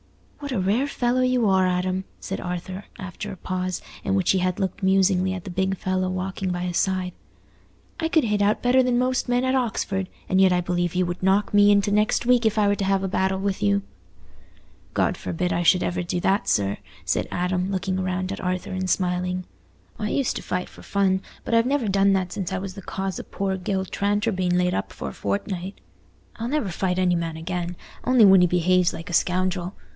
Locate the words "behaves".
28.47-28.91